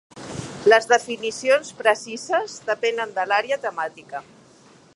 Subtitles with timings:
[0.71, 4.23] Les definicions precises depenen de l'àrea temàtica.